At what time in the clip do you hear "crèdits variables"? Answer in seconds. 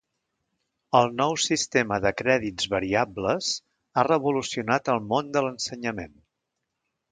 2.21-3.51